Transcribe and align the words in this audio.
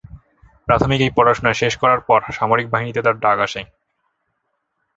প্রাথমিক 0.67 0.99
এই 1.01 1.11
পড়াশোনা 1.17 1.51
শেষ 1.61 1.73
করার 1.81 2.01
পর 2.07 2.19
সামরিক 2.37 2.67
বাহিনীতে 2.69 3.01
তার 3.05 3.15
ডাক 3.23 3.37
আসে। 3.47 3.61